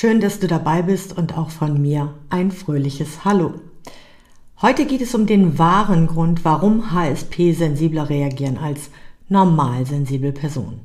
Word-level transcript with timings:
Schön, 0.00 0.20
dass 0.20 0.38
du 0.38 0.46
dabei 0.46 0.82
bist 0.82 1.18
und 1.18 1.36
auch 1.36 1.50
von 1.50 1.82
mir 1.82 2.14
ein 2.30 2.52
fröhliches 2.52 3.24
Hallo. 3.24 3.54
Heute 4.62 4.86
geht 4.86 5.00
es 5.00 5.12
um 5.12 5.26
den 5.26 5.58
wahren 5.58 6.06
Grund, 6.06 6.44
warum 6.44 6.92
HSP 6.92 7.50
sensibler 7.50 8.08
reagieren 8.08 8.58
als 8.58 8.90
normal 9.28 9.86
sensible 9.86 10.30
Personen. 10.30 10.82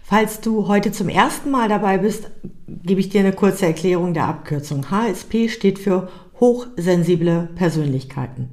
Falls 0.00 0.42
du 0.42 0.68
heute 0.68 0.92
zum 0.92 1.08
ersten 1.08 1.50
Mal 1.50 1.68
dabei 1.68 1.98
bist, 1.98 2.30
gebe 2.68 3.00
ich 3.00 3.08
dir 3.08 3.18
eine 3.18 3.32
kurze 3.32 3.66
Erklärung 3.66 4.14
der 4.14 4.28
Abkürzung. 4.28 4.92
HSP 4.92 5.48
steht 5.48 5.80
für 5.80 6.08
hochsensible 6.38 7.48
Persönlichkeiten. 7.56 8.50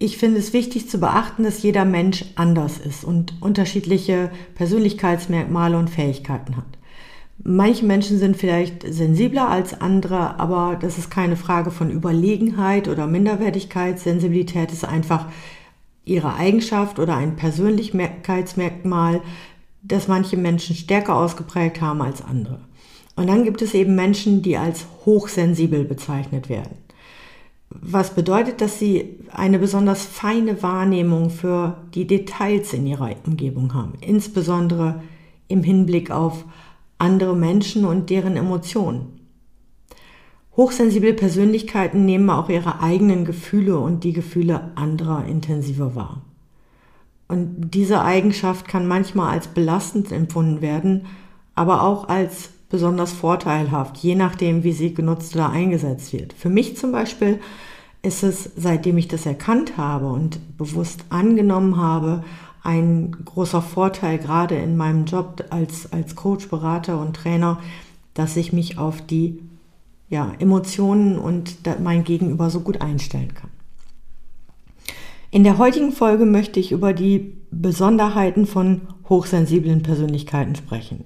Ich 0.00 0.18
finde 0.18 0.40
es 0.40 0.52
wichtig 0.52 0.90
zu 0.90 0.98
beachten, 0.98 1.44
dass 1.44 1.62
jeder 1.62 1.84
Mensch 1.84 2.24
anders 2.34 2.78
ist 2.78 3.04
und 3.04 3.40
unterschiedliche 3.40 4.32
Persönlichkeitsmerkmale 4.56 5.78
und 5.78 5.88
Fähigkeiten 5.88 6.56
hat. 6.56 6.75
Manche 7.42 7.84
Menschen 7.84 8.18
sind 8.18 8.36
vielleicht 8.36 8.82
sensibler 8.82 9.48
als 9.48 9.80
andere, 9.80 10.40
aber 10.40 10.76
das 10.80 10.98
ist 10.98 11.10
keine 11.10 11.36
Frage 11.36 11.70
von 11.70 11.90
Überlegenheit 11.90 12.88
oder 12.88 13.06
Minderwertigkeit. 13.06 13.98
Sensibilität 13.98 14.72
ist 14.72 14.84
einfach 14.84 15.26
ihre 16.04 16.34
Eigenschaft 16.34 16.98
oder 16.98 17.16
ein 17.16 17.36
Persönlichkeitsmerkmal, 17.36 19.20
das 19.82 20.08
manche 20.08 20.36
Menschen 20.36 20.74
stärker 20.74 21.14
ausgeprägt 21.16 21.80
haben 21.80 22.00
als 22.00 22.22
andere. 22.22 22.60
Und 23.16 23.28
dann 23.28 23.44
gibt 23.44 23.62
es 23.62 23.74
eben 23.74 23.94
Menschen, 23.94 24.42
die 24.42 24.56
als 24.56 24.86
hochsensibel 25.04 25.84
bezeichnet 25.84 26.48
werden. 26.48 26.76
Was 27.70 28.14
bedeutet, 28.14 28.60
dass 28.60 28.78
sie 28.78 29.18
eine 29.32 29.58
besonders 29.58 30.04
feine 30.04 30.62
Wahrnehmung 30.62 31.30
für 31.30 31.76
die 31.94 32.06
Details 32.06 32.72
in 32.72 32.86
ihrer 32.86 33.10
Umgebung 33.26 33.74
haben, 33.74 33.94
insbesondere 34.00 35.02
im 35.48 35.62
Hinblick 35.62 36.10
auf 36.10 36.44
andere 36.98 37.36
Menschen 37.36 37.84
und 37.84 38.10
deren 38.10 38.36
Emotionen. 38.36 39.20
Hochsensible 40.56 41.12
Persönlichkeiten 41.12 42.06
nehmen 42.06 42.30
auch 42.30 42.48
ihre 42.48 42.80
eigenen 42.80 43.24
Gefühle 43.24 43.78
und 43.78 44.04
die 44.04 44.14
Gefühle 44.14 44.72
anderer 44.74 45.26
intensiver 45.26 45.94
wahr. 45.94 46.22
Und 47.28 47.72
diese 47.72 48.02
Eigenschaft 48.02 48.66
kann 48.66 48.86
manchmal 48.86 49.32
als 49.32 49.48
belastend 49.48 50.12
empfunden 50.12 50.62
werden, 50.62 51.06
aber 51.54 51.82
auch 51.82 52.08
als 52.08 52.50
besonders 52.70 53.12
vorteilhaft, 53.12 53.98
je 53.98 54.14
nachdem, 54.14 54.64
wie 54.64 54.72
sie 54.72 54.94
genutzt 54.94 55.34
oder 55.34 55.50
eingesetzt 55.50 56.12
wird. 56.12 56.32
Für 56.32 56.48
mich 56.48 56.76
zum 56.76 56.92
Beispiel 56.92 57.38
ist 58.02 58.22
es, 58.22 58.50
seitdem 58.56 58.98
ich 58.98 59.08
das 59.08 59.26
erkannt 59.26 59.76
habe 59.76 60.06
und 60.06 60.56
bewusst 60.56 61.04
angenommen 61.10 61.76
habe, 61.76 62.24
ein 62.66 63.12
großer 63.24 63.62
Vorteil, 63.62 64.18
gerade 64.18 64.56
in 64.56 64.76
meinem 64.76 65.04
Job 65.04 65.44
als, 65.50 65.92
als 65.92 66.16
Coach, 66.16 66.48
Berater 66.48 67.00
und 67.00 67.14
Trainer, 67.14 67.60
dass 68.12 68.36
ich 68.36 68.52
mich 68.52 68.76
auf 68.76 69.00
die 69.00 69.40
ja, 70.08 70.32
Emotionen 70.38 71.18
und 71.18 71.58
mein 71.82 72.04
Gegenüber 72.04 72.50
so 72.50 72.60
gut 72.60 72.80
einstellen 72.80 73.34
kann. 73.34 73.50
In 75.30 75.44
der 75.44 75.58
heutigen 75.58 75.92
Folge 75.92 76.26
möchte 76.26 76.58
ich 76.60 76.72
über 76.72 76.92
die 76.92 77.36
Besonderheiten 77.50 78.46
von 78.46 78.82
hochsensiblen 79.08 79.82
Persönlichkeiten 79.82 80.56
sprechen. 80.56 81.04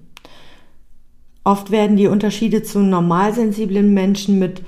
Oft 1.44 1.70
werden 1.70 1.96
die 1.96 2.06
Unterschiede 2.06 2.62
zu 2.62 2.80
normalsensiblen 2.80 3.92
Menschen 3.92 4.38
mit 4.38 4.62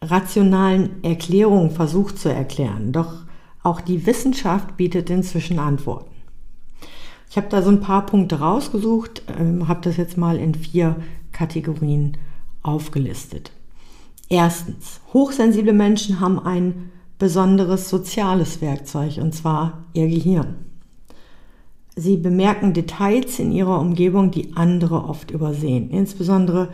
rationalen 0.00 1.02
Erklärungen 1.02 1.70
versucht 1.70 2.18
zu 2.18 2.28
erklären, 2.28 2.92
doch 2.92 3.24
auch 3.62 3.80
die 3.80 4.06
Wissenschaft 4.06 4.76
bietet 4.76 5.10
inzwischen 5.10 5.58
Antworten. 5.58 6.17
Ich 7.30 7.36
habe 7.36 7.48
da 7.48 7.62
so 7.62 7.70
ein 7.70 7.80
paar 7.80 8.06
Punkte 8.06 8.40
rausgesucht, 8.40 9.22
ähm, 9.38 9.68
habe 9.68 9.80
das 9.82 9.96
jetzt 9.96 10.16
mal 10.16 10.36
in 10.36 10.54
vier 10.54 10.96
Kategorien 11.32 12.16
aufgelistet. 12.62 13.52
Erstens, 14.28 15.00
hochsensible 15.12 15.72
Menschen 15.72 16.20
haben 16.20 16.38
ein 16.38 16.90
besonderes 17.18 17.88
soziales 17.88 18.60
Werkzeug, 18.60 19.18
und 19.18 19.34
zwar 19.34 19.84
ihr 19.92 20.06
Gehirn. 20.08 20.56
Sie 21.96 22.16
bemerken 22.16 22.74
Details 22.74 23.38
in 23.38 23.50
ihrer 23.50 23.80
Umgebung, 23.80 24.30
die 24.30 24.54
andere 24.54 25.04
oft 25.04 25.30
übersehen, 25.30 25.90
insbesondere 25.90 26.68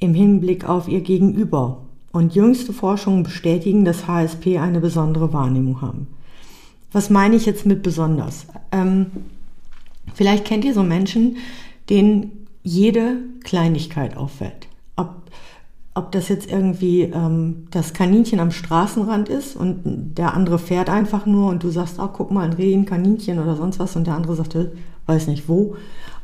im 0.00 0.14
Hinblick 0.14 0.68
auf 0.68 0.88
ihr 0.88 1.00
Gegenüber. 1.00 1.82
Und 2.10 2.34
jüngste 2.34 2.72
Forschungen 2.72 3.24
bestätigen, 3.24 3.84
dass 3.84 4.06
HSP 4.06 4.58
eine 4.58 4.80
besondere 4.80 5.32
Wahrnehmung 5.32 5.80
haben. 5.80 6.06
Was 6.92 7.10
meine 7.10 7.34
ich 7.34 7.44
jetzt 7.44 7.66
mit 7.66 7.82
besonders? 7.82 8.46
Ähm, 8.70 9.06
Vielleicht 10.12 10.44
kennt 10.44 10.64
ihr 10.64 10.74
so 10.74 10.82
Menschen, 10.82 11.38
denen 11.88 12.46
jede 12.62 13.16
Kleinigkeit 13.42 14.16
auffällt. 14.16 14.68
Ob, 14.96 15.22
ob 15.94 16.12
das 16.12 16.28
jetzt 16.28 16.50
irgendwie 16.50 17.02
ähm, 17.02 17.66
das 17.70 17.92
Kaninchen 17.92 18.40
am 18.40 18.50
Straßenrand 18.50 19.28
ist 19.28 19.56
und 19.56 20.14
der 20.16 20.34
andere 20.34 20.58
fährt 20.58 20.88
einfach 20.88 21.26
nur 21.26 21.50
und 21.50 21.62
du 21.62 21.70
sagst, 21.70 21.98
oh, 21.98 22.08
guck 22.08 22.30
mal, 22.30 22.44
ein 22.44 22.54
Reh, 22.54 22.74
ein 22.74 22.86
Kaninchen 22.86 23.38
oder 23.38 23.56
sonst 23.56 23.78
was 23.78 23.96
und 23.96 24.06
der 24.06 24.14
andere 24.14 24.34
sagt, 24.34 24.56
weiß 25.06 25.26
nicht 25.26 25.48
wo 25.48 25.76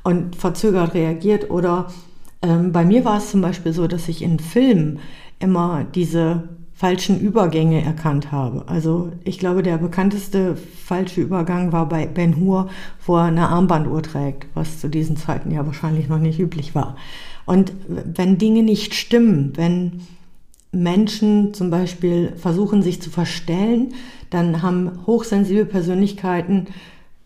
und 0.03 0.37
verzögert 0.37 0.95
reagiert. 0.95 1.51
Oder 1.51 1.89
ähm, 2.43 2.73
bei 2.73 2.85
mir 2.85 3.05
war 3.05 3.19
es 3.19 3.31
zum 3.31 3.41
Beispiel 3.41 3.73
so, 3.73 3.87
dass 3.87 4.09
ich 4.09 4.23
in 4.23 4.39
Filmen 4.39 4.99
immer 5.39 5.85
diese 5.95 6.49
falschen 6.81 7.21
Übergänge 7.21 7.85
erkannt 7.85 8.33
habe. 8.33 8.65
Also 8.67 9.13
ich 9.23 9.39
glaube, 9.39 9.63
der 9.63 9.77
bekannteste 9.77 10.57
falsche 10.57 11.21
Übergang 11.21 11.73
war 11.73 11.87
bei 11.87 12.07
Ben 12.07 12.39
Hur, 12.39 12.71
wo 13.05 13.17
er 13.17 13.25
eine 13.25 13.51
Armbanduhr 13.51 14.03
trägt, 14.03 14.47
was 14.55 14.81
zu 14.81 14.89
diesen 14.89 15.19
Zeiten 15.19 15.51
ja 15.51 15.67
wahrscheinlich 15.67 16.09
noch 16.09 16.19
nicht 16.19 16.41
üblich 16.41 16.75
war. 16.75 16.97
Und 17.45 17.75
wenn 17.87 18.39
Dinge 18.39 18.63
nicht 18.63 18.95
stimmen, 18.95 19.53
wenn 19.57 20.01
Menschen 20.73 21.53
zum 21.53 21.69
Beispiel 21.69 22.33
versuchen, 22.37 22.81
sich 22.81 23.03
zu 23.03 23.11
verstellen, 23.11 23.93
dann 24.31 24.63
haben 24.63 25.01
hochsensible 25.07 25.67
Persönlichkeiten, 25.67 26.69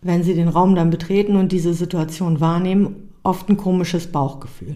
wenn 0.01 0.21
sie 0.21 0.33
den 0.33 0.49
Raum 0.49 0.75
dann 0.75 0.89
betreten 0.89 1.37
und 1.37 1.53
diese 1.53 1.73
Situation 1.73 2.41
wahrnehmen, 2.41 3.09
oft 3.23 3.47
ein 3.47 3.55
komisches 3.55 4.07
Bauchgefühl. 4.07 4.75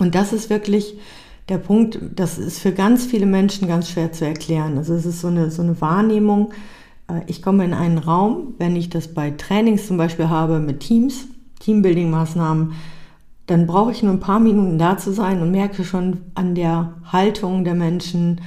Und 0.00 0.16
das 0.16 0.32
ist 0.32 0.50
wirklich 0.50 0.96
der 1.48 1.58
Punkt, 1.58 1.98
das 2.14 2.38
ist 2.38 2.58
für 2.58 2.72
ganz 2.72 3.04
viele 3.04 3.26
Menschen 3.26 3.68
ganz 3.68 3.90
schwer 3.90 4.12
zu 4.12 4.24
erklären. 4.24 4.78
Also 4.78 4.94
es 4.94 5.04
ist 5.04 5.20
so 5.20 5.28
eine, 5.28 5.50
so 5.50 5.62
eine 5.62 5.80
Wahrnehmung. 5.80 6.52
Äh, 7.08 7.20
ich 7.26 7.42
komme 7.42 7.64
in 7.64 7.74
einen 7.74 7.98
Raum, 7.98 8.54
wenn 8.58 8.76
ich 8.76 8.88
das 8.88 9.08
bei 9.08 9.30
Trainings 9.30 9.86
zum 9.86 9.96
Beispiel 9.96 10.28
habe 10.28 10.58
mit 10.58 10.80
Teams, 10.80 11.26
Teambuilding-Maßnahmen, 11.60 12.72
dann 13.46 13.66
brauche 13.66 13.92
ich 13.92 14.02
nur 14.02 14.12
ein 14.12 14.20
paar 14.20 14.40
Minuten 14.40 14.78
da 14.78 14.96
zu 14.96 15.12
sein 15.12 15.42
und 15.42 15.50
merke 15.50 15.84
schon 15.84 16.20
an 16.34 16.54
der 16.54 16.94
Haltung 17.12 17.64
der 17.64 17.74
Menschen, 17.74 18.40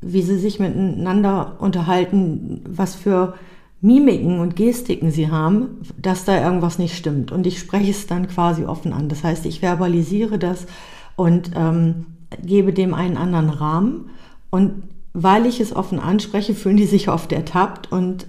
wie 0.00 0.22
sie 0.22 0.38
sich 0.38 0.58
miteinander 0.58 1.56
unterhalten, 1.58 2.62
was 2.66 2.94
für 2.94 3.34
Mimiken 3.80 4.40
und 4.40 4.56
Gestiken 4.56 5.10
sie 5.10 5.30
haben, 5.30 5.82
dass 6.00 6.24
da 6.24 6.42
irgendwas 6.42 6.78
nicht 6.78 6.96
stimmt. 6.96 7.30
Und 7.30 7.46
ich 7.46 7.58
spreche 7.58 7.90
es 7.90 8.06
dann 8.06 8.26
quasi 8.26 8.64
offen 8.64 8.92
an. 8.92 9.08
Das 9.08 9.22
heißt, 9.22 9.44
ich 9.44 9.60
verbalisiere 9.60 10.38
das 10.38 10.66
und 11.14 11.50
ähm, 11.54 12.06
gebe 12.42 12.72
dem 12.72 12.94
einen 12.94 13.16
anderen 13.16 13.50
Rahmen 13.50 14.10
und 14.50 14.82
weil 15.12 15.46
ich 15.46 15.60
es 15.60 15.74
offen 15.74 15.98
anspreche, 15.98 16.54
fühlen 16.54 16.76
die 16.76 16.86
sich 16.86 17.08
oft 17.08 17.32
ertappt 17.32 17.90
und 17.90 18.26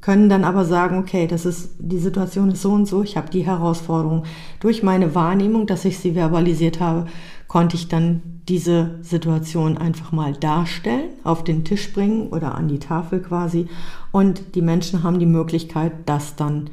können 0.00 0.28
dann 0.28 0.44
aber 0.44 0.64
sagen, 0.64 0.98
okay, 0.98 1.26
das 1.26 1.44
ist, 1.44 1.74
die 1.78 1.98
Situation 1.98 2.50
ist 2.50 2.62
so 2.62 2.72
und 2.72 2.86
so, 2.86 3.02
ich 3.02 3.16
habe 3.16 3.30
die 3.30 3.44
Herausforderung. 3.44 4.24
Durch 4.60 4.82
meine 4.82 5.14
Wahrnehmung, 5.14 5.66
dass 5.66 5.84
ich 5.84 5.98
sie 5.98 6.12
verbalisiert 6.12 6.80
habe, 6.80 7.06
konnte 7.48 7.76
ich 7.76 7.88
dann 7.88 8.22
diese 8.48 8.98
Situation 9.02 9.76
einfach 9.76 10.12
mal 10.12 10.32
darstellen, 10.32 11.10
auf 11.24 11.44
den 11.44 11.64
Tisch 11.64 11.92
bringen 11.92 12.28
oder 12.28 12.54
an 12.54 12.68
die 12.68 12.78
Tafel 12.78 13.20
quasi. 13.20 13.68
Und 14.12 14.54
die 14.54 14.62
Menschen 14.62 15.02
haben 15.02 15.18
die 15.18 15.26
Möglichkeit, 15.26 15.92
das 16.06 16.36
dann 16.36 16.70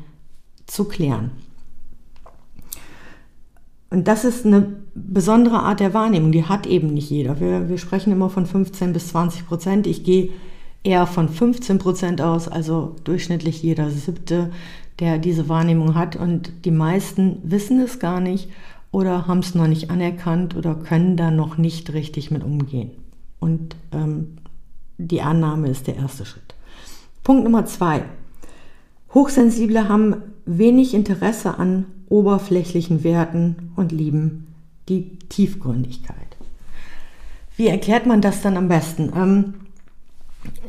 zu 0.65 0.85
klären. 0.85 1.31
Und 3.97 4.07
das 4.07 4.25
ist 4.25 4.45
eine 4.45 4.75
besondere 4.93 5.57
Art 5.57 5.79
der 5.79 5.91
Wahrnehmung, 5.91 6.31
die 6.31 6.45
hat 6.45 6.67
eben 6.67 6.93
nicht 6.93 7.09
jeder. 7.09 7.39
Wir, 7.39 7.67
wir 7.67 7.79
sprechen 7.79 8.13
immer 8.13 8.29
von 8.29 8.45
15 8.45 8.93
bis 8.93 9.07
20 9.07 9.47
Prozent. 9.47 9.87
Ich 9.87 10.03
gehe 10.03 10.29
eher 10.83 11.07
von 11.07 11.27
15 11.27 11.79
Prozent 11.79 12.21
aus, 12.21 12.47
also 12.47 12.95
durchschnittlich 13.05 13.63
jeder 13.63 13.89
siebte, 13.89 14.51
der 14.99 15.17
diese 15.17 15.49
Wahrnehmung 15.49 15.95
hat. 15.95 16.15
Und 16.15 16.51
die 16.63 16.69
meisten 16.69 17.39
wissen 17.41 17.79
es 17.81 17.97
gar 17.97 18.19
nicht 18.19 18.51
oder 18.91 19.25
haben 19.25 19.39
es 19.39 19.55
noch 19.55 19.65
nicht 19.65 19.89
anerkannt 19.89 20.55
oder 20.55 20.75
können 20.75 21.17
da 21.17 21.31
noch 21.31 21.57
nicht 21.57 21.91
richtig 21.91 22.29
mit 22.29 22.43
umgehen. 22.43 22.91
Und 23.39 23.75
ähm, 23.91 24.37
die 24.99 25.23
Annahme 25.23 25.69
ist 25.69 25.87
der 25.87 25.95
erste 25.95 26.23
Schritt. 26.23 26.53
Punkt 27.23 27.43
Nummer 27.43 27.65
zwei. 27.65 28.03
Hochsensible 29.15 29.89
haben 29.89 30.17
wenig 30.45 30.93
Interesse 30.93 31.57
an 31.57 31.87
oberflächlichen 32.09 33.03
Werten 33.03 33.71
und 33.75 33.91
lieben 33.91 34.47
die 34.89 35.17
Tiefgründigkeit. 35.29 36.15
Wie 37.55 37.67
erklärt 37.67 38.05
man 38.05 38.21
das 38.21 38.41
dann 38.41 38.55
am 38.55 38.67
besten? 38.67 39.11
Ähm, 39.15 39.53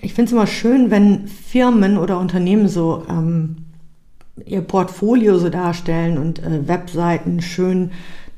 ich 0.00 0.14
finde 0.14 0.28
es 0.28 0.32
immer 0.32 0.46
schön, 0.46 0.90
wenn 0.90 1.28
Firmen 1.28 1.98
oder 1.98 2.18
Unternehmen 2.18 2.68
so 2.68 3.04
ähm, 3.08 3.56
ihr 4.46 4.62
Portfolio 4.62 5.38
so 5.38 5.48
darstellen 5.50 6.18
und 6.18 6.42
äh, 6.42 6.66
Webseiten 6.66 7.40
schön 7.40 7.90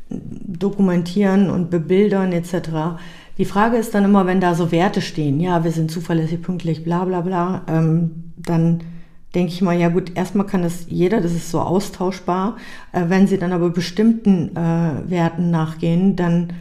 dokumentieren 0.08 1.50
und 1.50 1.70
bebildern 1.70 2.32
etc. 2.32 2.98
Die 3.38 3.44
Frage 3.44 3.76
ist 3.76 3.94
dann 3.94 4.04
immer, 4.04 4.26
wenn 4.26 4.40
da 4.40 4.54
so 4.54 4.72
Werte 4.72 5.00
stehen, 5.00 5.40
ja, 5.40 5.62
wir 5.62 5.70
sind 5.70 5.90
zuverlässig, 5.90 6.42
pünktlich, 6.42 6.82
bla 6.84 7.04
bla 7.04 7.20
bla, 7.20 7.62
ähm, 7.68 8.32
dann 8.36 8.80
denke 9.34 9.52
ich 9.52 9.62
mal, 9.62 9.78
ja 9.78 9.88
gut, 9.88 10.16
erstmal 10.16 10.46
kann 10.46 10.62
das 10.62 10.86
jeder, 10.88 11.20
das 11.20 11.32
ist 11.32 11.50
so 11.50 11.60
austauschbar. 11.60 12.56
Äh, 12.92 13.04
wenn 13.08 13.26
sie 13.26 13.38
dann 13.38 13.52
aber 13.52 13.70
bestimmten 13.70 14.56
äh, 14.56 15.10
Werten 15.10 15.50
nachgehen, 15.50 16.16
dann 16.16 16.52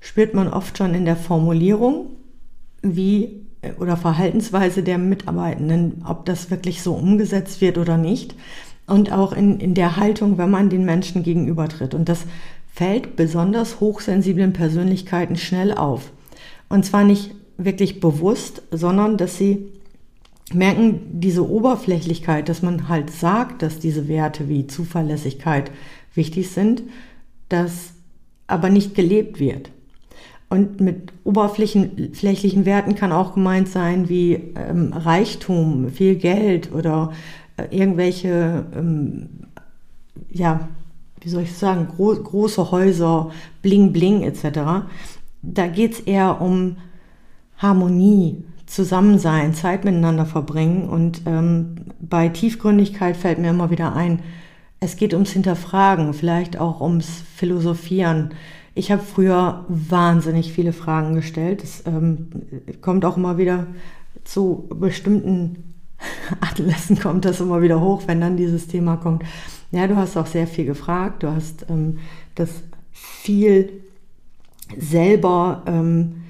spürt 0.00 0.34
man 0.34 0.48
oft 0.48 0.76
schon 0.78 0.94
in 0.94 1.04
der 1.04 1.16
Formulierung, 1.16 2.06
wie 2.82 3.46
äh, 3.62 3.72
oder 3.78 3.96
Verhaltensweise 3.96 4.82
der 4.82 4.98
Mitarbeitenden, 4.98 6.04
ob 6.06 6.24
das 6.26 6.50
wirklich 6.50 6.82
so 6.82 6.94
umgesetzt 6.94 7.60
wird 7.60 7.78
oder 7.78 7.96
nicht. 7.96 8.34
Und 8.86 9.10
auch 9.12 9.32
in, 9.32 9.58
in 9.58 9.74
der 9.74 9.96
Haltung, 9.96 10.38
wenn 10.38 10.50
man 10.50 10.70
den 10.70 10.84
Menschen 10.84 11.24
gegenübertritt. 11.24 11.92
Und 11.92 12.08
das 12.08 12.24
fällt 12.72 13.16
besonders 13.16 13.80
hochsensiblen 13.80 14.52
Persönlichkeiten 14.52 15.36
schnell 15.36 15.72
auf. 15.72 16.12
Und 16.68 16.84
zwar 16.84 17.04
nicht 17.04 17.34
wirklich 17.56 18.00
bewusst, 18.00 18.62
sondern 18.70 19.16
dass 19.16 19.38
sie 19.38 19.72
merken, 20.52 21.20
diese 21.20 21.48
Oberflächlichkeit, 21.48 22.48
dass 22.48 22.62
man 22.62 22.88
halt 22.88 23.10
sagt, 23.10 23.62
dass 23.62 23.78
diese 23.78 24.08
Werte 24.08 24.48
wie 24.48 24.66
Zuverlässigkeit 24.66 25.70
wichtig 26.14 26.50
sind, 26.50 26.82
dass 27.48 27.94
aber 28.46 28.70
nicht 28.70 28.94
gelebt 28.94 29.40
wird. 29.40 29.70
Und 30.48 30.80
mit 30.80 31.12
oberflächlichen 31.24 32.64
Werten 32.64 32.94
kann 32.94 33.10
auch 33.10 33.34
gemeint 33.34 33.68
sein 33.68 34.08
wie 34.08 34.34
ähm, 34.54 34.92
Reichtum, 34.92 35.90
viel 35.90 36.14
Geld 36.14 36.72
oder 36.72 37.12
äh, 37.56 37.76
irgendwelche, 37.76 38.64
ähm, 38.76 39.28
ja, 40.30 40.68
wie 41.20 41.28
soll 41.28 41.42
ich 41.42 41.52
sagen, 41.52 41.88
gro 41.96 42.14
große 42.14 42.70
Häuser, 42.70 43.32
Bling 43.62 43.92
Bling 43.92 44.22
etc. 44.22 44.86
Da 45.42 45.66
geht 45.66 45.94
es 45.94 46.00
eher 46.00 46.40
um 46.40 46.76
Harmonie, 47.58 48.44
Zusammensein, 48.66 49.54
Zeit 49.54 49.84
miteinander 49.84 50.26
verbringen. 50.26 50.88
Und 50.88 51.22
ähm, 51.26 51.76
bei 52.00 52.28
Tiefgründigkeit 52.28 53.16
fällt 53.16 53.38
mir 53.38 53.50
immer 53.50 53.70
wieder 53.70 53.94
ein, 53.94 54.22
es 54.80 54.96
geht 54.96 55.14
ums 55.14 55.30
Hinterfragen, 55.30 56.12
vielleicht 56.12 56.58
auch 56.58 56.80
ums 56.80 57.22
Philosophieren. 57.34 58.34
Ich 58.74 58.92
habe 58.92 59.02
früher 59.02 59.64
wahnsinnig 59.68 60.52
viele 60.52 60.72
Fragen 60.72 61.14
gestellt. 61.14 61.64
Es 61.64 61.84
ähm, 61.86 62.28
kommt 62.82 63.04
auch 63.04 63.16
immer 63.16 63.38
wieder 63.38 63.66
zu 64.24 64.68
bestimmten 64.68 65.74
Anlässen 66.40 66.98
kommt 66.98 67.24
das 67.24 67.40
immer 67.40 67.62
wieder 67.62 67.80
hoch, 67.80 68.02
wenn 68.06 68.20
dann 68.20 68.36
dieses 68.36 68.66
Thema 68.68 68.96
kommt. 68.96 69.24
Ja, 69.70 69.86
du 69.86 69.96
hast 69.96 70.16
auch 70.16 70.26
sehr 70.26 70.46
viel 70.46 70.66
gefragt, 70.66 71.22
du 71.22 71.30
hast 71.30 71.66
ähm, 71.70 71.98
das 72.34 72.50
viel 72.92 73.82
selber 74.76 75.62
ähm, 75.66 76.22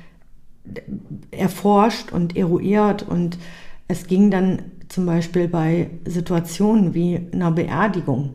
erforscht 1.30 2.12
und 2.12 2.36
eruiert 2.36 3.02
und 3.08 3.38
es 3.88 4.06
ging 4.06 4.30
dann 4.30 4.62
zum 4.88 5.06
Beispiel 5.06 5.48
bei 5.48 5.90
Situationen 6.04 6.94
wie 6.94 7.20
einer 7.32 7.50
Beerdigung. 7.50 8.34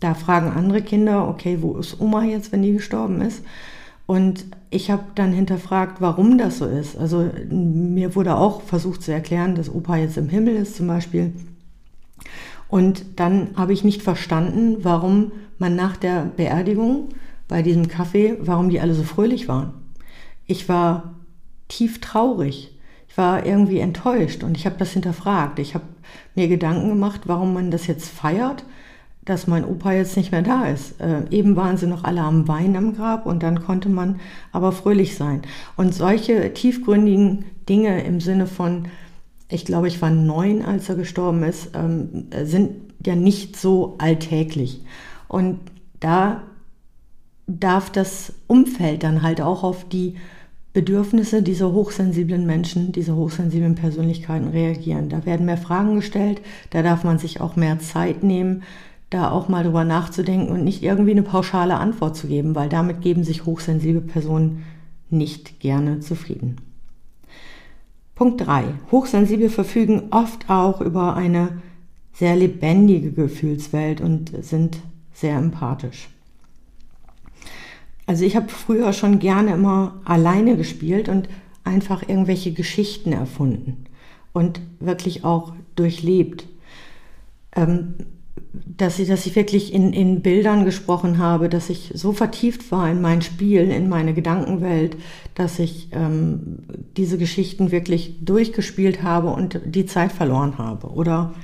Da 0.00 0.14
fragen 0.14 0.50
andere 0.50 0.82
Kinder, 0.82 1.28
okay, 1.28 1.58
wo 1.60 1.76
ist 1.76 2.00
Oma 2.00 2.24
jetzt, 2.24 2.52
wenn 2.52 2.62
die 2.62 2.72
gestorben 2.72 3.20
ist? 3.20 3.42
Und 4.06 4.46
ich 4.70 4.90
habe 4.90 5.04
dann 5.16 5.32
hinterfragt, 5.32 6.00
warum 6.00 6.38
das 6.38 6.58
so 6.58 6.66
ist. 6.66 6.96
Also 6.96 7.28
mir 7.50 8.14
wurde 8.14 8.36
auch 8.36 8.62
versucht 8.62 9.02
zu 9.02 9.12
erklären, 9.12 9.54
dass 9.54 9.72
Opa 9.72 9.96
jetzt 9.96 10.16
im 10.16 10.28
Himmel 10.28 10.56
ist 10.56 10.76
zum 10.76 10.86
Beispiel. 10.86 11.32
Und 12.68 13.04
dann 13.16 13.48
habe 13.56 13.72
ich 13.72 13.84
nicht 13.84 14.02
verstanden, 14.02 14.78
warum 14.82 15.32
man 15.58 15.74
nach 15.74 15.96
der 15.96 16.24
Beerdigung 16.24 17.08
bei 17.48 17.62
diesem 17.62 17.88
Kaffee, 17.88 18.36
warum 18.40 18.70
die 18.70 18.80
alle 18.80 18.94
so 18.94 19.02
fröhlich 19.02 19.48
waren. 19.48 19.72
Ich 20.46 20.68
war 20.68 21.17
tief 21.68 22.00
traurig. 22.00 22.74
Ich 23.08 23.16
war 23.16 23.46
irgendwie 23.46 23.78
enttäuscht 23.78 24.42
und 24.42 24.56
ich 24.56 24.66
habe 24.66 24.76
das 24.78 24.92
hinterfragt. 24.92 25.58
Ich 25.58 25.74
habe 25.74 25.84
mir 26.34 26.48
Gedanken 26.48 26.88
gemacht, 26.88 27.22
warum 27.26 27.54
man 27.54 27.70
das 27.70 27.86
jetzt 27.86 28.08
feiert, 28.08 28.64
dass 29.24 29.46
mein 29.46 29.64
Opa 29.64 29.92
jetzt 29.92 30.16
nicht 30.16 30.32
mehr 30.32 30.42
da 30.42 30.66
ist. 30.66 31.00
Äh, 31.00 31.22
eben 31.30 31.54
waren 31.56 31.76
sie 31.76 31.86
noch 31.86 32.04
alle 32.04 32.22
am 32.22 32.48
Wein 32.48 32.76
am 32.76 32.94
Grab 32.96 33.26
und 33.26 33.42
dann 33.42 33.62
konnte 33.62 33.88
man 33.88 34.20
aber 34.52 34.72
fröhlich 34.72 35.16
sein. 35.16 35.42
Und 35.76 35.94
solche 35.94 36.54
tiefgründigen 36.54 37.44
Dinge 37.68 38.02
im 38.04 38.20
Sinne 38.20 38.46
von, 38.46 38.88
ich 39.50 39.64
glaube, 39.64 39.88
ich 39.88 40.00
war 40.00 40.10
neun, 40.10 40.64
als 40.64 40.88
er 40.88 40.94
gestorben 40.94 41.42
ist, 41.42 41.70
ähm, 41.74 42.28
sind 42.44 42.70
ja 43.04 43.14
nicht 43.14 43.56
so 43.56 43.96
alltäglich. 43.98 44.82
Und 45.28 45.60
da 46.00 46.42
darf 47.46 47.90
das 47.90 48.32
Umfeld 48.46 49.02
dann 49.02 49.22
halt 49.22 49.40
auch 49.40 49.62
auf 49.62 49.88
die 49.88 50.16
Bedürfnisse 50.72 51.42
dieser 51.42 51.72
hochsensiblen 51.72 52.46
Menschen, 52.46 52.92
dieser 52.92 53.16
hochsensiblen 53.16 53.74
Persönlichkeiten 53.74 54.48
reagieren. 54.48 55.08
Da 55.08 55.24
werden 55.24 55.46
mehr 55.46 55.56
Fragen 55.56 55.96
gestellt, 55.96 56.42
da 56.70 56.82
darf 56.82 57.04
man 57.04 57.18
sich 57.18 57.40
auch 57.40 57.56
mehr 57.56 57.78
Zeit 57.78 58.22
nehmen, 58.22 58.62
da 59.10 59.30
auch 59.30 59.48
mal 59.48 59.64
drüber 59.64 59.84
nachzudenken 59.84 60.52
und 60.52 60.64
nicht 60.64 60.82
irgendwie 60.82 61.12
eine 61.12 61.22
pauschale 61.22 61.78
Antwort 61.78 62.16
zu 62.16 62.26
geben, 62.26 62.54
weil 62.54 62.68
damit 62.68 63.00
geben 63.00 63.24
sich 63.24 63.46
hochsensible 63.46 64.02
Personen 64.02 64.64
nicht 65.10 65.60
gerne 65.60 66.00
zufrieden. 66.00 66.56
Punkt 68.14 68.46
3. 68.46 68.64
Hochsensible 68.90 69.48
verfügen 69.48 70.08
oft 70.10 70.50
auch 70.50 70.80
über 70.80 71.16
eine 71.16 71.62
sehr 72.12 72.36
lebendige 72.36 73.12
Gefühlswelt 73.12 74.00
und 74.00 74.32
sind 74.44 74.78
sehr 75.12 75.38
empathisch. 75.38 76.08
Also 78.08 78.24
ich 78.24 78.36
habe 78.36 78.48
früher 78.48 78.94
schon 78.94 79.18
gerne 79.18 79.52
immer 79.52 80.00
alleine 80.06 80.56
gespielt 80.56 81.10
und 81.10 81.28
einfach 81.62 82.08
irgendwelche 82.08 82.52
Geschichten 82.52 83.12
erfunden 83.12 83.84
und 84.32 84.62
wirklich 84.80 85.24
auch 85.24 85.52
durchlebt. 85.76 86.46
Ähm, 87.54 87.96
dass 88.64 88.98
ich, 88.98 89.08
dass 89.08 89.26
ich 89.26 89.36
wirklich 89.36 89.74
in, 89.74 89.92
in 89.92 90.22
Bildern 90.22 90.64
gesprochen 90.64 91.18
habe, 91.18 91.50
dass 91.50 91.68
ich 91.68 91.92
so 91.94 92.14
vertieft 92.14 92.72
war 92.72 92.90
in 92.90 93.02
mein 93.02 93.20
Spiel, 93.20 93.70
in 93.70 93.90
meine 93.90 94.14
Gedankenwelt, 94.14 94.96
dass 95.34 95.58
ich 95.58 95.88
ähm, 95.92 96.60
diese 96.96 97.18
Geschichten 97.18 97.72
wirklich 97.72 98.24
durchgespielt 98.24 99.02
habe 99.02 99.28
und 99.28 99.60
die 99.66 99.84
Zeit 99.84 100.12
verloren 100.12 100.56
habe. 100.56 100.88
Oder 100.88 101.34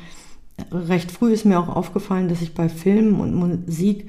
recht 0.73 1.13
früh 1.13 1.35
ist 1.35 1.45
mir 1.45 1.61
auch 1.61 1.69
aufgefallen, 1.69 2.31
dass 2.31 2.41
ich 2.41 2.55
bei 2.55 2.71
Filmen 2.71 3.21
und 3.21 3.35
Musik 3.35 4.09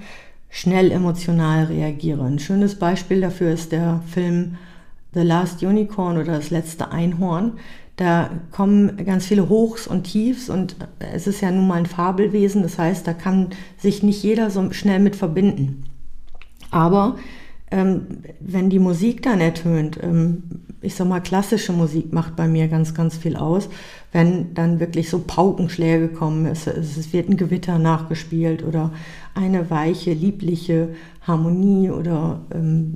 schnell 0.49 0.91
emotional 0.91 1.65
reagiere. 1.65 2.23
Ein 2.23 2.39
schönes 2.39 2.75
Beispiel 2.75 3.21
dafür 3.21 3.51
ist 3.51 3.71
der 3.71 4.01
Film 4.11 4.57
The 5.13 5.21
Last 5.21 5.63
Unicorn 5.63 6.17
oder 6.17 6.33
das 6.33 6.49
letzte 6.49 6.91
Einhorn. 6.91 7.53
Da 7.95 8.29
kommen 8.51 8.97
ganz 9.05 9.25
viele 9.25 9.47
Hochs 9.47 9.87
und 9.87 10.03
Tiefs 10.03 10.49
und 10.49 10.75
es 10.99 11.27
ist 11.27 11.41
ja 11.41 11.49
nun 11.51 11.67
mal 11.67 11.75
ein 11.75 11.85
Fabelwesen, 11.85 12.61
das 12.61 12.77
heißt, 12.77 13.07
da 13.07 13.13
kann 13.13 13.49
sich 13.77 14.03
nicht 14.03 14.21
jeder 14.21 14.49
so 14.49 14.71
schnell 14.73 14.99
mit 14.99 15.15
verbinden. 15.15 15.85
Aber 16.71 17.15
ähm, 17.71 18.19
wenn 18.41 18.69
die 18.69 18.79
Musik 18.79 19.21
dann 19.21 19.39
ertönt, 19.39 19.97
ähm, 20.01 20.64
ich 20.85 20.95
sag 20.95 21.07
mal, 21.07 21.19
klassische 21.19 21.73
Musik 21.73 22.13
macht 22.13 22.35
bei 22.35 22.47
mir 22.47 22.67
ganz, 22.67 22.93
ganz 22.93 23.17
viel 23.17 23.35
aus, 23.35 23.69
wenn 24.11 24.53
dann 24.53 24.79
wirklich 24.79 25.09
so 25.09 25.19
Paukenschläge 25.19 26.09
kommen, 26.09 26.45
es, 26.45 26.67
es 26.67 27.11
wird 27.11 27.29
ein 27.29 27.37
Gewitter 27.37 27.79
nachgespielt 27.79 28.63
oder 28.63 28.91
eine 29.33 29.69
weiche, 29.69 30.13
liebliche 30.13 30.89
Harmonie 31.21 31.89
oder 31.89 32.41
ähm, 32.53 32.95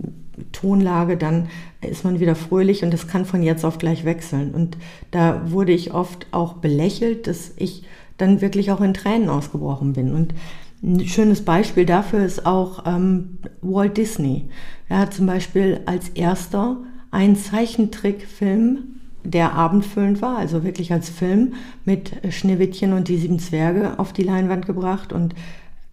Tonlage, 0.51 1.17
dann 1.17 1.49
ist 1.81 2.05
man 2.05 2.19
wieder 2.19 2.35
fröhlich 2.35 2.83
und 2.83 2.93
das 2.93 3.07
kann 3.07 3.25
von 3.25 3.43
jetzt 3.43 3.65
auf 3.65 3.77
gleich 3.77 4.05
wechseln. 4.05 4.53
Und 4.53 4.77
da 5.11 5.51
wurde 5.51 5.71
ich 5.71 5.93
oft 5.93 6.27
auch 6.31 6.53
belächelt, 6.53 7.27
dass 7.27 7.51
ich 7.57 7.83
dann 8.17 8.41
wirklich 8.41 8.71
auch 8.71 8.81
in 8.81 8.93
Tränen 8.93 9.29
ausgebrochen 9.29 9.93
bin. 9.93 10.13
Und 10.13 10.33
ein 10.81 11.05
schönes 11.07 11.43
Beispiel 11.43 11.85
dafür 11.85 12.23
ist 12.23 12.45
auch 12.45 12.85
ähm, 12.85 13.39
Walt 13.61 13.97
Disney. 13.97 14.45
Er 14.87 14.99
hat 14.99 15.13
zum 15.13 15.25
Beispiel 15.25 15.81
als 15.85 16.09
erster 16.09 16.77
einen 17.11 17.35
Zeichentrickfilm, 17.35 18.99
der 19.23 19.53
abendfüllend 19.53 20.21
war, 20.21 20.37
also 20.37 20.63
wirklich 20.63 20.93
als 20.93 21.09
Film 21.09 21.53
mit 21.85 22.11
Schneewittchen 22.33 22.93
und 22.93 23.07
die 23.07 23.17
sieben 23.17 23.39
Zwerge 23.39 23.99
auf 23.99 24.13
die 24.13 24.23
Leinwand 24.23 24.65
gebracht 24.65 25.11
und 25.11 25.35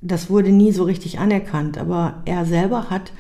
das 0.01 0.31
wurde 0.31 0.51
nie 0.51 0.73
so 0.73 0.85
richtig 0.85 1.19
anerkannt. 1.19 1.79
Aber 1.79 2.23
er 2.25 2.45
selber 2.45 2.91
hat 2.91 3.13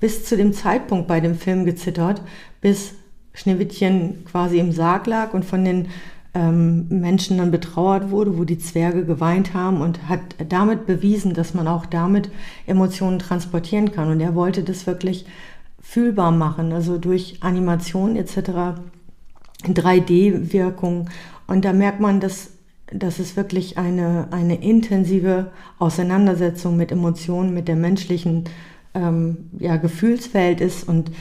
bis 0.00 0.24
zu 0.24 0.36
dem 0.36 0.52
Zeitpunkt 0.52 1.08
bei 1.08 1.20
dem 1.20 1.36
Film 1.36 1.64
gezittert, 1.64 2.20
bis 2.60 2.94
Schneewittchen 3.32 4.24
quasi 4.24 4.58
im 4.58 4.72
Sarg 4.72 5.06
lag 5.06 5.32
und 5.32 5.44
von 5.44 5.64
den 5.64 5.88
ähm, 6.34 6.86
Menschen 6.88 7.38
dann 7.38 7.50
betrauert 7.50 8.10
wurde, 8.10 8.36
wo 8.36 8.44
die 8.44 8.58
Zwerge 8.58 9.04
geweint 9.04 9.54
haben 9.54 9.80
und 9.80 10.08
hat 10.08 10.20
damit 10.48 10.86
bewiesen, 10.86 11.32
dass 11.34 11.54
man 11.54 11.68
auch 11.68 11.86
damit 11.86 12.30
Emotionen 12.66 13.18
transportieren 13.18 13.92
kann. 13.92 14.10
Und 14.10 14.20
er 14.20 14.34
wollte 14.34 14.62
das 14.62 14.86
wirklich 14.86 15.26
fühlbar 15.84 16.32
machen, 16.32 16.72
also 16.72 16.98
durch 16.98 17.36
Animation 17.40 18.16
etc., 18.16 18.80
3D-Wirkung. 19.62 21.10
Und 21.46 21.64
da 21.64 21.72
merkt 21.72 22.00
man, 22.00 22.20
dass, 22.20 22.50
dass 22.90 23.18
es 23.18 23.36
wirklich 23.36 23.78
eine, 23.78 24.28
eine 24.32 24.56
intensive 24.56 25.52
Auseinandersetzung 25.78 26.76
mit 26.76 26.90
Emotionen, 26.90 27.54
mit 27.54 27.68
der 27.68 27.76
menschlichen 27.76 28.44
ähm, 28.94 29.50
ja, 29.58 29.76
Gefühlswelt 29.76 30.60
ist. 30.60 30.88
Und 30.88 31.12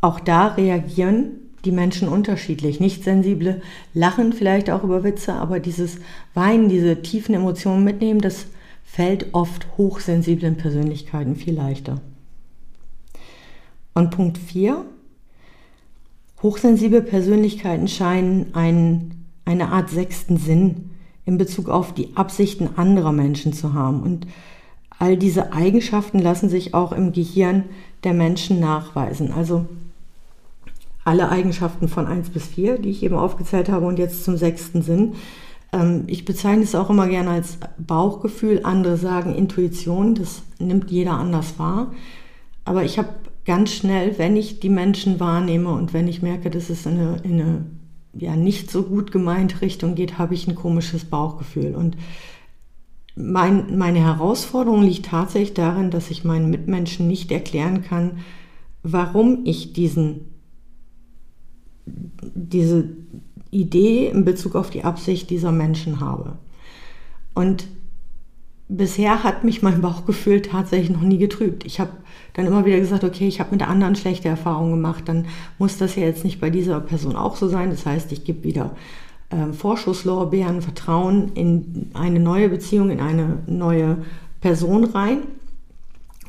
auch 0.00 0.20
da 0.20 0.48
reagieren 0.48 1.36
die 1.64 1.72
Menschen 1.72 2.08
unterschiedlich. 2.08 2.80
Nicht 2.80 3.04
sensible 3.04 3.62
lachen 3.94 4.32
vielleicht 4.32 4.68
auch 4.68 4.82
über 4.82 5.04
Witze, 5.04 5.34
aber 5.34 5.60
dieses 5.60 5.98
Weinen, 6.34 6.68
diese 6.68 7.02
tiefen 7.02 7.36
Emotionen 7.36 7.84
mitnehmen, 7.84 8.20
das 8.20 8.46
fällt 8.84 9.32
oft 9.32 9.66
hochsensiblen 9.78 10.56
Persönlichkeiten 10.56 11.36
viel 11.36 11.54
leichter. 11.54 12.00
Und 13.94 14.10
Punkt 14.10 14.38
4. 14.38 14.84
Hochsensible 16.42 17.02
Persönlichkeiten 17.02 17.88
scheinen 17.88 18.54
einen, 18.54 19.26
eine 19.44 19.68
Art 19.68 19.90
sechsten 19.90 20.36
Sinn 20.36 20.90
in 21.24 21.38
Bezug 21.38 21.68
auf 21.68 21.94
die 21.94 22.16
Absichten 22.16 22.70
anderer 22.76 23.12
Menschen 23.12 23.52
zu 23.52 23.74
haben. 23.74 24.02
Und 24.02 24.26
all 24.98 25.16
diese 25.16 25.52
Eigenschaften 25.52 26.18
lassen 26.18 26.48
sich 26.48 26.74
auch 26.74 26.92
im 26.92 27.12
Gehirn 27.12 27.64
der 28.02 28.14
Menschen 28.14 28.60
nachweisen. 28.60 29.32
Also 29.32 29.66
alle 31.04 31.28
Eigenschaften 31.28 31.88
von 31.88 32.06
1 32.06 32.30
bis 32.30 32.46
4, 32.46 32.78
die 32.78 32.90
ich 32.90 33.02
eben 33.02 33.16
aufgezählt 33.16 33.68
habe 33.68 33.86
und 33.86 33.98
jetzt 33.98 34.24
zum 34.24 34.36
sechsten 34.36 34.82
Sinn. 34.82 35.14
Ähm, 35.72 36.04
ich 36.06 36.24
bezeichne 36.24 36.62
es 36.62 36.74
auch 36.74 36.90
immer 36.90 37.08
gerne 37.08 37.30
als 37.30 37.58
Bauchgefühl. 37.78 38.60
Andere 38.64 38.96
sagen 38.96 39.34
Intuition, 39.34 40.14
das 40.14 40.42
nimmt 40.58 40.90
jeder 40.90 41.12
anders 41.12 41.58
wahr. 41.58 41.92
Aber 42.64 42.84
ich 42.84 42.98
habe 42.98 43.08
ganz 43.44 43.72
schnell, 43.72 44.18
wenn 44.18 44.36
ich 44.36 44.60
die 44.60 44.68
Menschen 44.68 45.20
wahrnehme 45.20 45.70
und 45.70 45.92
wenn 45.92 46.08
ich 46.08 46.22
merke, 46.22 46.50
dass 46.50 46.70
es 46.70 46.86
in 46.86 46.98
eine, 46.98 47.16
in 47.22 47.40
eine 47.40 47.66
ja, 48.14 48.36
nicht 48.36 48.70
so 48.70 48.82
gut 48.82 49.10
gemeinte 49.10 49.62
Richtung 49.62 49.94
geht, 49.94 50.18
habe 50.18 50.34
ich 50.34 50.46
ein 50.46 50.54
komisches 50.54 51.04
Bauchgefühl. 51.04 51.74
Und 51.74 51.96
mein, 53.14 53.76
meine 53.78 54.00
Herausforderung 54.00 54.82
liegt 54.82 55.06
tatsächlich 55.06 55.54
darin, 55.54 55.90
dass 55.90 56.10
ich 56.10 56.24
meinen 56.24 56.50
Mitmenschen 56.50 57.08
nicht 57.08 57.32
erklären 57.32 57.82
kann, 57.82 58.18
warum 58.82 59.40
ich 59.44 59.72
diesen 59.72 60.32
diese 61.86 62.88
Idee 63.50 64.08
in 64.08 64.24
Bezug 64.24 64.54
auf 64.54 64.70
die 64.70 64.84
Absicht 64.84 65.30
dieser 65.30 65.52
Menschen 65.52 66.00
habe. 66.00 66.38
Und 67.34 67.66
bisher 68.68 69.24
hat 69.24 69.44
mich 69.44 69.62
mein 69.62 69.80
Bauchgefühl 69.80 70.42
tatsächlich 70.42 70.90
noch 70.90 71.02
nie 71.02 71.18
getrübt. 71.18 71.64
Ich 71.64 71.80
habe 71.80 71.92
dann 72.34 72.46
immer 72.46 72.64
wieder 72.64 72.78
gesagt, 72.78 73.04
okay, 73.04 73.28
ich 73.28 73.40
habe 73.40 73.50
mit 73.52 73.66
anderen 73.66 73.96
schlechte 73.96 74.28
Erfahrungen 74.28 74.72
gemacht, 74.72 75.04
dann 75.06 75.26
muss 75.58 75.78
das 75.78 75.96
ja 75.96 76.02
jetzt 76.02 76.24
nicht 76.24 76.40
bei 76.40 76.50
dieser 76.50 76.80
Person 76.80 77.16
auch 77.16 77.36
so 77.36 77.48
sein. 77.48 77.70
Das 77.70 77.86
heißt, 77.86 78.12
ich 78.12 78.24
gebe 78.24 78.44
wieder 78.44 78.70
äh, 79.30 79.52
Vorschusslorbeeren, 79.52 80.62
Vertrauen 80.62 81.32
in 81.34 81.90
eine 81.94 82.20
neue 82.20 82.48
Beziehung, 82.48 82.90
in 82.90 83.00
eine 83.00 83.38
neue 83.46 83.98
Person 84.40 84.84
rein. 84.84 85.18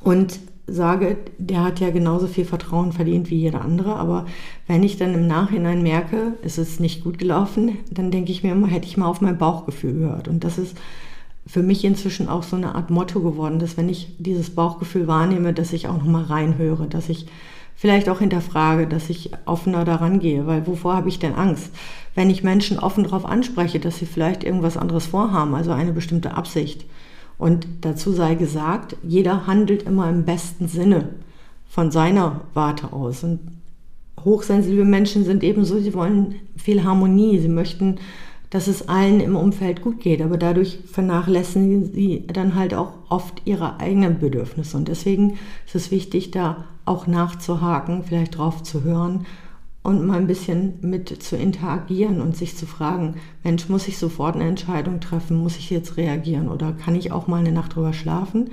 Und 0.01 0.39
sage, 0.67 1.17
der 1.37 1.63
hat 1.63 1.79
ja 1.79 1.89
genauso 1.89 2.27
viel 2.27 2.45
Vertrauen 2.45 2.93
verdient 2.93 3.29
wie 3.29 3.35
jeder 3.35 3.61
andere, 3.61 3.95
aber 3.95 4.25
wenn 4.67 4.83
ich 4.83 4.97
dann 4.97 5.13
im 5.13 5.27
Nachhinein 5.27 5.83
merke, 5.83 6.33
es 6.41 6.57
ist 6.57 6.79
nicht 6.79 7.03
gut 7.03 7.17
gelaufen, 7.17 7.77
dann 7.91 8.11
denke 8.11 8.31
ich 8.31 8.43
mir 8.43 8.53
immer, 8.53 8.67
hätte 8.67 8.87
ich 8.87 8.97
mal 8.97 9.07
auf 9.07 9.19
mein 9.19 9.37
Bauchgefühl 9.37 9.93
gehört. 9.93 10.27
Und 10.27 10.43
das 10.43 10.57
ist 10.57 10.77
für 11.45 11.63
mich 11.63 11.83
inzwischen 11.83 12.29
auch 12.29 12.43
so 12.43 12.55
eine 12.55 12.75
Art 12.75 12.89
Motto 12.89 13.19
geworden, 13.19 13.59
dass 13.59 13.77
wenn 13.77 13.89
ich 13.89 14.15
dieses 14.17 14.51
Bauchgefühl 14.51 15.07
wahrnehme, 15.07 15.53
dass 15.53 15.73
ich 15.73 15.87
auch 15.87 15.97
nochmal 15.97 16.23
reinhöre, 16.23 16.87
dass 16.87 17.09
ich 17.09 17.25
vielleicht 17.75 18.07
auch 18.07 18.19
hinterfrage, 18.19 18.87
dass 18.87 19.09
ich 19.09 19.31
offener 19.45 19.83
daran 19.83 20.19
gehe, 20.19 20.47
weil 20.47 20.65
wovor 20.67 20.95
habe 20.95 21.09
ich 21.09 21.19
denn 21.19 21.33
Angst? 21.35 21.71
Wenn 22.15 22.29
ich 22.29 22.43
Menschen 22.43 22.79
offen 22.79 23.03
darauf 23.03 23.25
anspreche, 23.25 23.79
dass 23.79 23.97
sie 23.97 24.05
vielleicht 24.05 24.43
irgendwas 24.43 24.77
anderes 24.77 25.07
vorhaben, 25.07 25.55
also 25.55 25.71
eine 25.71 25.91
bestimmte 25.91 26.35
Absicht, 26.35 26.85
und 27.37 27.67
dazu 27.81 28.11
sei 28.11 28.35
gesagt, 28.35 28.95
jeder 29.03 29.47
handelt 29.47 29.83
immer 29.83 30.09
im 30.09 30.23
besten 30.23 30.67
Sinne 30.67 31.09
von 31.67 31.91
seiner 31.91 32.41
Warte 32.53 32.93
aus. 32.93 33.23
Und 33.23 33.39
hochsensible 34.23 34.85
Menschen 34.85 35.25
sind 35.25 35.43
ebenso, 35.43 35.79
sie 35.79 35.93
wollen 35.93 36.35
viel 36.55 36.83
Harmonie, 36.83 37.39
sie 37.39 37.49
möchten, 37.49 37.97
dass 38.53 38.67
es 38.67 38.87
allen 38.87 39.19
im 39.19 39.35
Umfeld 39.35 39.81
gut 39.81 39.99
geht, 39.99 40.21
aber 40.21 40.37
dadurch 40.37 40.77
vernachlässigen 40.85 41.91
sie 41.91 42.27
dann 42.31 42.53
halt 42.53 42.75
auch 42.75 42.91
oft 43.09 43.41
ihre 43.45 43.79
eigenen 43.79 44.19
Bedürfnisse. 44.19 44.77
Und 44.77 44.89
deswegen 44.89 45.39
ist 45.65 45.73
es 45.73 45.89
wichtig, 45.89 46.29
da 46.29 46.65
auch 46.85 47.07
nachzuhaken, 47.07 48.03
vielleicht 48.03 48.37
drauf 48.37 48.61
zu 48.61 48.83
hören 48.83 49.25
und 49.81 50.05
mal 50.05 50.19
ein 50.19 50.27
bisschen 50.27 50.75
mit 50.81 51.23
zu 51.23 51.35
interagieren 51.35 52.21
und 52.21 52.37
sich 52.37 52.55
zu 52.55 52.67
fragen, 52.67 53.15
Mensch, 53.43 53.69
muss 53.69 53.87
ich 53.87 53.97
sofort 53.97 54.35
eine 54.35 54.47
Entscheidung 54.47 54.99
treffen, 54.99 55.35
muss 55.35 55.57
ich 55.57 55.71
jetzt 55.71 55.97
reagieren 55.97 56.47
oder 56.47 56.73
kann 56.73 56.93
ich 56.93 57.11
auch 57.11 57.25
mal 57.25 57.39
eine 57.39 57.53
Nacht 57.53 57.75
drüber 57.75 57.93
schlafen, 57.93 58.51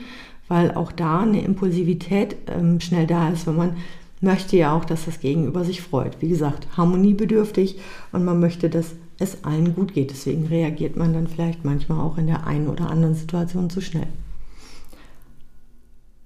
weil 0.48 0.72
auch 0.72 0.92
da 0.92 1.20
eine 1.20 1.42
Impulsivität 1.44 2.36
ähm, 2.46 2.80
schnell 2.80 3.06
da 3.06 3.28
ist, 3.28 3.46
wenn 3.46 3.56
man 3.56 3.76
möchte 4.22 4.56
ja 4.56 4.74
auch, 4.74 4.86
dass 4.86 5.04
das 5.04 5.20
Gegenüber 5.20 5.62
sich 5.62 5.82
freut. 5.82 6.20
Wie 6.20 6.28
gesagt, 6.28 6.68
harmoniebedürftig 6.74 7.78
und 8.12 8.24
man 8.24 8.40
möchte, 8.40 8.70
dass 8.70 8.94
es 9.20 9.44
allen 9.44 9.74
gut 9.74 9.94
geht. 9.94 10.10
Deswegen 10.10 10.46
reagiert 10.46 10.96
man 10.96 11.12
dann 11.12 11.28
vielleicht 11.28 11.64
manchmal 11.64 12.00
auch 12.00 12.18
in 12.18 12.26
der 12.26 12.46
einen 12.46 12.68
oder 12.68 12.90
anderen 12.90 13.14
Situation 13.14 13.70
zu 13.70 13.80
schnell. 13.80 14.08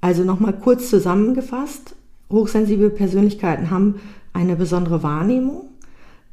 Also 0.01 0.25
nochmal 0.25 0.53
kurz 0.53 0.91
zusammengefasst, 0.91 1.95
hochsensible 2.31 2.91
Persönlichkeiten 2.91 3.71
haben 3.71 3.97
eine 4.33 4.57
besondere 4.57 5.03
Wahrnehmung. 5.03 5.69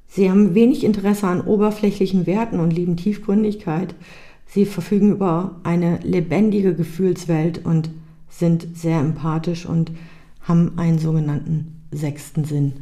Sie 0.07 0.29
haben 0.29 0.55
wenig 0.55 0.83
Interesse 0.83 1.27
an 1.27 1.41
oberflächlichen 1.41 2.27
Werten 2.27 2.59
und 2.59 2.71
lieben 2.71 2.97
Tiefgründigkeit. 2.97 3.95
Sie 4.45 4.65
verfügen 4.65 5.11
über 5.11 5.55
eine 5.63 5.99
lebendige 6.03 6.75
Gefühlswelt 6.75 7.65
und 7.65 7.89
sind 8.29 8.67
sehr 8.75 8.99
empathisch 8.99 9.65
und 9.65 9.91
haben 10.41 10.73
einen 10.77 10.99
sogenannten 10.99 11.81
sechsten 11.91 12.43
Sinn, 12.43 12.73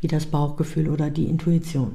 wie 0.00 0.08
das 0.08 0.26
Bauchgefühl 0.26 0.90
oder 0.90 1.08
die 1.08 1.24
Intuition. 1.24 1.92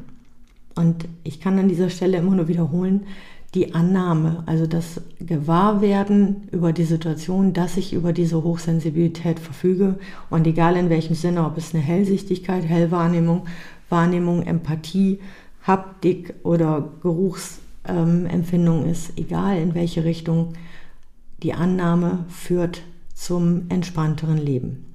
Und 0.75 1.07
ich 1.23 1.39
kann 1.39 1.59
an 1.59 1.69
dieser 1.69 1.89
Stelle 1.89 2.17
immer 2.17 2.35
nur 2.35 2.47
wiederholen, 2.47 3.05
die 3.53 3.75
Annahme, 3.75 4.43
also 4.45 4.65
das 4.65 5.01
Gewahrwerden 5.19 6.47
über 6.51 6.71
die 6.71 6.85
Situation, 6.85 7.51
dass 7.51 7.75
ich 7.75 7.91
über 7.93 8.13
diese 8.13 8.43
Hochsensibilität 8.43 9.39
verfüge 9.39 9.99
und 10.29 10.47
egal 10.47 10.77
in 10.77 10.89
welchem 10.89 11.15
Sinne, 11.15 11.45
ob 11.45 11.57
es 11.57 11.73
eine 11.73 11.83
Hellsichtigkeit, 11.83 12.63
Hellwahrnehmung, 12.63 13.47
Wahrnehmung, 13.89 14.43
Empathie, 14.43 15.19
Haptik 15.63 16.33
oder 16.43 16.91
Geruchsempfindung 17.01 18.85
ist, 18.85 19.17
egal 19.17 19.57
in 19.57 19.75
welche 19.75 20.05
Richtung, 20.05 20.53
die 21.43 21.53
Annahme 21.53 22.25
führt 22.29 22.83
zum 23.13 23.63
entspannteren 23.67 24.37
Leben. 24.37 24.90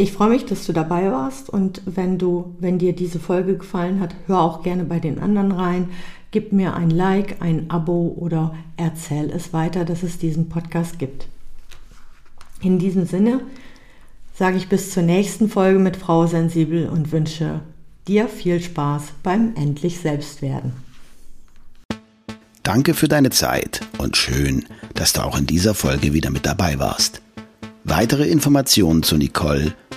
Ich 0.00 0.12
freue 0.12 0.28
mich, 0.28 0.46
dass 0.46 0.64
du 0.64 0.72
dabei 0.72 1.10
warst 1.10 1.50
und 1.50 1.82
wenn 1.84 2.18
du, 2.18 2.54
wenn 2.60 2.78
dir 2.78 2.92
diese 2.92 3.18
Folge 3.18 3.56
gefallen 3.56 3.98
hat, 3.98 4.14
hör 4.28 4.40
auch 4.40 4.62
gerne 4.62 4.84
bei 4.84 5.00
den 5.00 5.18
anderen 5.18 5.50
rein. 5.50 5.88
Gib 6.30 6.52
mir 6.52 6.74
ein 6.76 6.90
Like, 6.90 7.42
ein 7.42 7.68
Abo 7.68 8.14
oder 8.16 8.54
erzähl 8.76 9.28
es 9.28 9.52
weiter, 9.52 9.84
dass 9.84 10.04
es 10.04 10.16
diesen 10.16 10.48
Podcast 10.48 11.00
gibt. 11.00 11.26
In 12.60 12.78
diesem 12.78 13.06
Sinne 13.06 13.40
sage 14.36 14.56
ich 14.56 14.68
bis 14.68 14.92
zur 14.92 15.02
nächsten 15.02 15.48
Folge 15.48 15.80
mit 15.80 15.96
Frau 15.96 16.28
Sensibel 16.28 16.88
und 16.88 17.10
wünsche 17.10 17.60
dir 18.06 18.28
viel 18.28 18.60
Spaß 18.60 19.14
beim 19.24 19.56
endlich 19.56 19.98
Selbstwerden. 19.98 20.74
Danke 22.62 22.94
für 22.94 23.08
deine 23.08 23.30
Zeit 23.30 23.80
und 23.98 24.16
schön, 24.16 24.64
dass 24.94 25.12
du 25.12 25.22
auch 25.22 25.36
in 25.36 25.46
dieser 25.46 25.74
Folge 25.74 26.12
wieder 26.12 26.30
mit 26.30 26.46
dabei 26.46 26.78
warst. 26.78 27.20
Weitere 27.82 28.28
Informationen 28.28 29.02
zu 29.02 29.16
Nicole 29.16 29.74